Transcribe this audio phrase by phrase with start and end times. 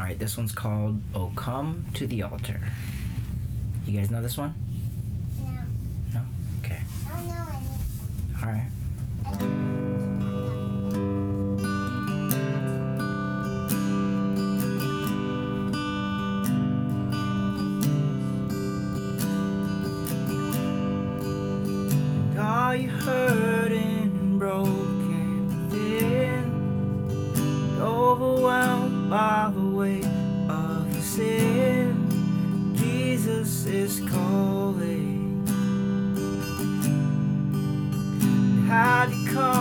[0.00, 2.58] All right, this one's called "Oh Come to the Altar."
[3.86, 4.54] You guys know this one?
[5.38, 5.50] No.
[6.14, 6.22] No.
[6.64, 6.80] Okay.
[7.06, 7.66] I don't know any.
[8.42, 8.70] All right.
[22.30, 23.29] And Are you hurting
[39.10, 39.59] come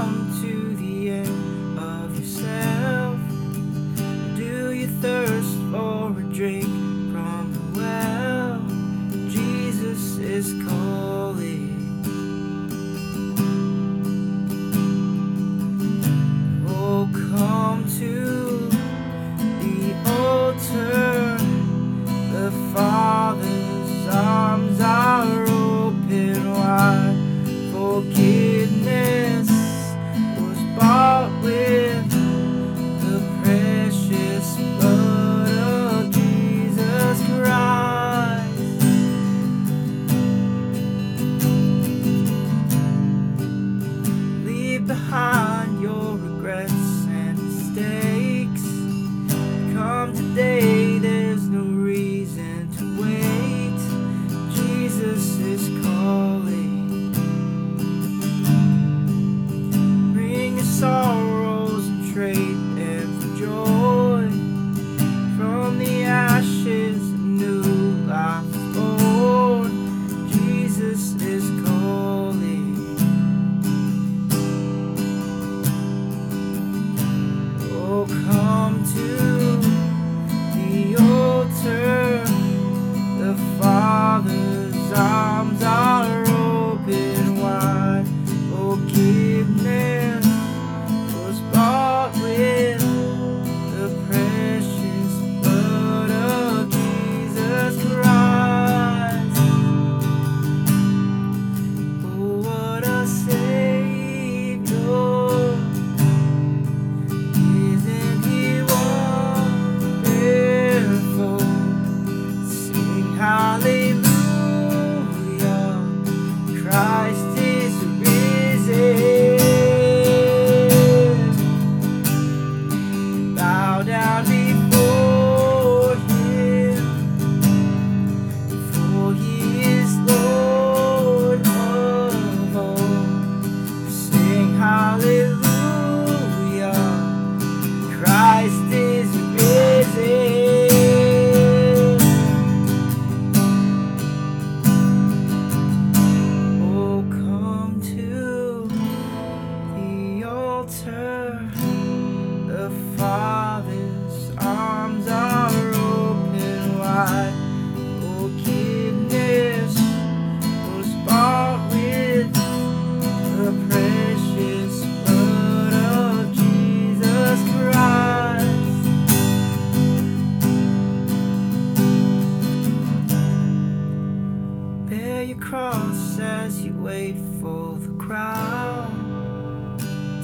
[176.89, 179.77] wait for the crown.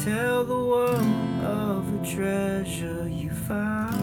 [0.03, 3.93] Tell the world of the treasure you found.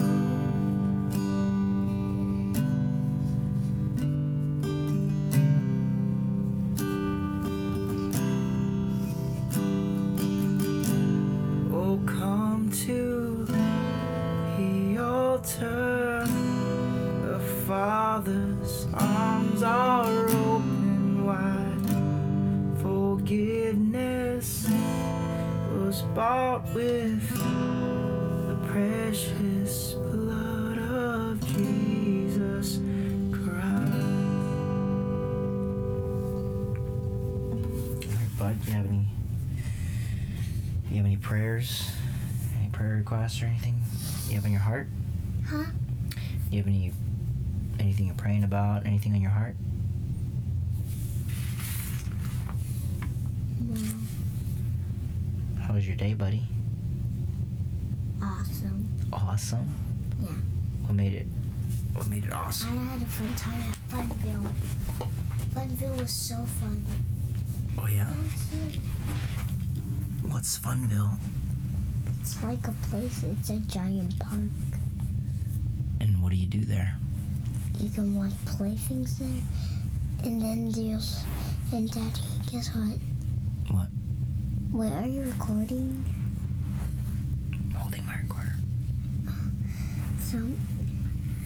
[11.73, 16.25] Oh, come to the altar.
[17.27, 20.42] The Father's arms are open
[26.13, 32.79] bought with the precious blood of Jesus
[33.31, 33.95] Christ.
[37.97, 39.07] All right, bud, do you have any?
[40.87, 41.89] Do you have any prayers?
[42.59, 43.81] Any prayer requests or anything
[44.27, 44.87] you have in your heart?
[45.47, 45.65] Huh?
[46.11, 46.17] Do
[46.51, 46.91] you have any
[47.79, 48.85] anything you're praying about?
[48.85, 49.55] Anything on your heart?
[53.61, 54.02] No.
[55.73, 56.43] How was your day, buddy?
[58.21, 58.87] Awesome.
[59.11, 59.73] Awesome.
[60.21, 60.27] Yeah.
[60.85, 61.25] What made it?
[61.95, 62.77] What made it awesome?
[62.77, 64.53] I had a fun time at Funville.
[65.55, 66.85] Funville was so fun.
[67.79, 68.05] Oh yeah.
[70.29, 71.17] What's Funville?
[72.21, 73.23] It's like a place.
[73.23, 74.41] It's a giant park.
[76.01, 76.95] And what do you do there?
[77.79, 79.41] You can like play things there.
[80.23, 81.23] And then there's
[81.71, 82.21] and Daddy,
[82.51, 82.99] guess what?
[83.71, 83.87] What?
[84.73, 86.03] Wait, are you recording?
[87.75, 88.55] Holding my recorder.
[90.19, 90.39] So,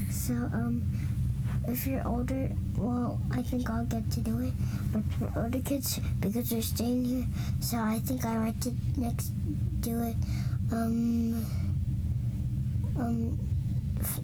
[0.09, 0.81] so um,
[1.67, 4.53] if you're older, well, I think I'll get to do it.
[4.93, 7.25] But for older kids, because they're staying here,
[7.59, 9.33] so I think I like to next
[9.81, 10.15] do it.
[10.71, 11.45] Um,
[12.97, 13.37] um,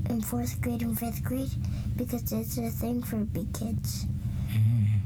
[0.10, 1.52] in fourth grade and fifth grade,
[1.98, 4.06] because it's a thing for big kids.
[4.50, 5.03] Mm.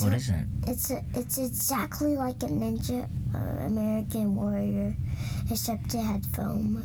[0.00, 0.46] What is it?
[0.66, 4.94] It's a, it's exactly like a Ninja uh, American Warrior,
[5.50, 6.84] except it had foam.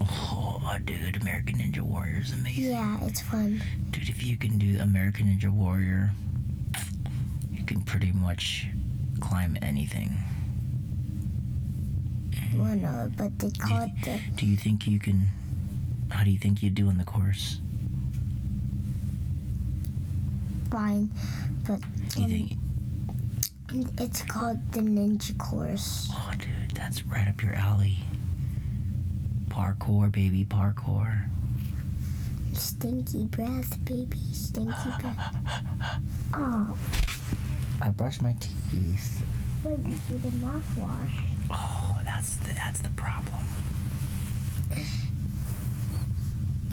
[0.00, 2.70] Oh, dude, American Ninja Warrior is amazing.
[2.70, 3.62] Yeah, it's fun.
[3.90, 6.10] Dude, if you can do American Ninja Warrior,
[7.50, 8.66] you can pretty much
[9.20, 10.16] climb anything.
[12.54, 15.28] Well, no, but they call it the Do you think you can?
[16.10, 17.60] How do you think you'd do in the course?
[20.70, 21.10] fine,
[21.66, 21.80] but
[22.16, 22.52] um, think?
[23.98, 26.08] it's called the Ninja Course.
[26.12, 27.98] Oh, dude, that's right up your alley.
[29.48, 31.24] Parkour, baby, parkour.
[32.52, 35.36] Stinky breath, baby, stinky breath.
[36.34, 36.76] Oh,
[37.80, 39.22] I brush my teeth.
[39.64, 39.78] wait,
[40.10, 41.20] you the mouthwash.
[41.50, 43.44] Oh, that's the that's the problem.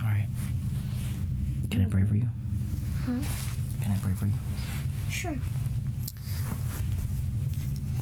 [0.02, 0.28] All right.
[1.72, 2.28] Can I pray for you?
[3.06, 3.14] Huh?
[3.82, 4.34] Can I pray for you?
[5.24, 5.38] Sure.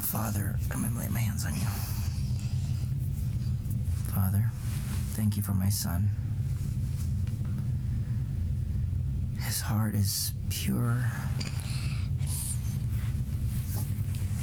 [0.00, 1.60] Father, I'm gonna lay my hands on you.
[4.12, 4.50] Father,
[5.12, 6.10] thank you for my son.
[9.38, 10.98] His heart is pure.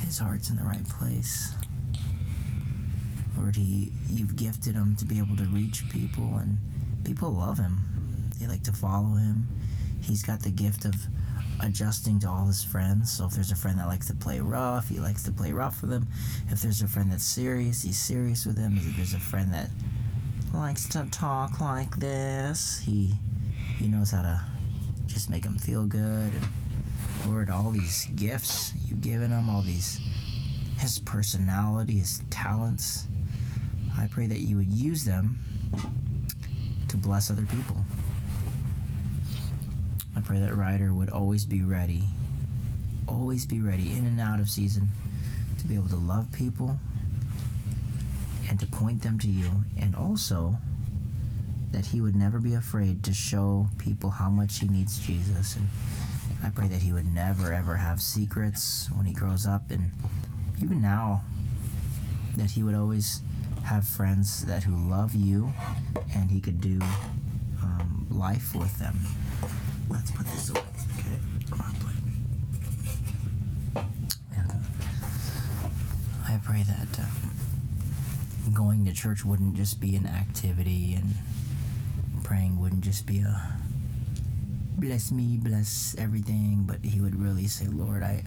[0.06, 1.54] His heart's in the right place.
[3.38, 6.58] Lord, he, you've gifted him to be able to reach people, and
[7.04, 8.32] people love him.
[8.40, 9.50] They like to follow him.
[10.00, 10.96] He's got the gift of
[11.62, 13.12] adjusting to all his friends.
[13.12, 15.82] So if there's a friend that likes to play rough, he likes to play rough
[15.82, 16.08] with them.
[16.50, 18.78] If there's a friend that's serious, he's serious with them.
[18.78, 19.70] If there's a friend that
[20.54, 23.14] likes to talk like this, he
[23.78, 24.42] he knows how to
[25.06, 26.02] just make him feel good.
[26.34, 26.48] And
[27.26, 30.00] Lord, all these gifts you've given him, all these
[30.80, 33.08] his personality, his talents.
[33.98, 35.40] I pray that you would use them
[36.88, 37.78] to bless other people.
[40.20, 42.04] I pray that Ryder would always be ready,
[43.08, 44.90] always be ready, in and out of season,
[45.60, 46.78] to be able to love people
[48.50, 49.50] and to point them to you,
[49.80, 50.58] and also
[51.72, 55.56] that he would never be afraid to show people how much he needs Jesus.
[55.56, 55.70] And
[56.44, 59.90] I pray that he would never ever have secrets when he grows up, and
[60.62, 61.22] even now,
[62.36, 63.22] that he would always
[63.64, 65.54] have friends that who love you,
[66.14, 66.82] and he could do
[67.64, 69.00] um, life with them.
[69.90, 70.62] Let's put this away.
[71.00, 71.20] Okay.
[71.54, 71.76] On.
[74.36, 74.52] And
[76.28, 81.16] I pray that um, going to church wouldn't just be an activity, and
[82.24, 83.54] praying wouldn't just be a
[84.78, 88.24] bless me, bless everything, but he would really say, Lord, I,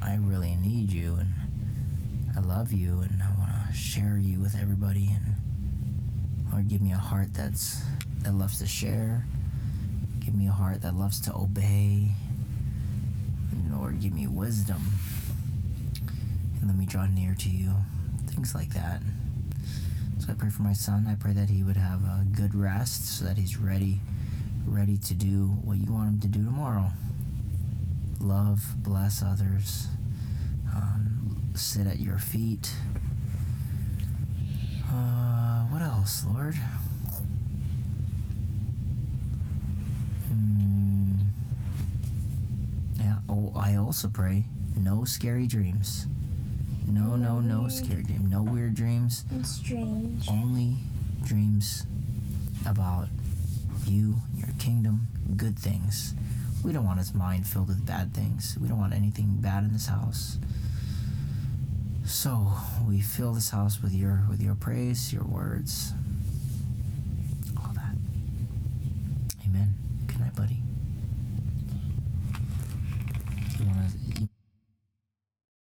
[0.00, 1.34] I really need you, and
[2.36, 5.34] I love you, and I want to share you with everybody, and
[6.50, 7.82] Lord, give me a heart that's
[8.22, 9.26] that loves to share.
[10.20, 12.12] Give me a heart that loves to obey.
[13.70, 14.82] Lord, give me wisdom.
[16.60, 17.72] And let me draw near to you.
[18.26, 19.00] Things like that.
[20.18, 21.06] So I pray for my son.
[21.08, 24.00] I pray that he would have a good rest so that he's ready
[24.66, 26.90] ready to do what you want him to do tomorrow.
[28.20, 29.88] Love, bless others,
[30.74, 32.72] um, sit at your feet.
[34.92, 36.54] Uh, what else, Lord?
[43.54, 44.44] Oh, I also pray
[44.76, 46.06] no scary dreams.
[46.86, 48.28] No, no, no scary dream.
[48.28, 49.24] No weird dreams.
[49.36, 50.28] It's strange.
[50.28, 50.76] Only
[51.24, 51.86] dreams
[52.66, 53.08] about
[53.86, 56.14] you, your kingdom, good things.
[56.64, 58.56] We don't want his mind filled with bad things.
[58.60, 60.38] We don't want anything bad in this house.
[62.04, 62.52] So
[62.86, 65.92] we fill this house with your with your praise, your words,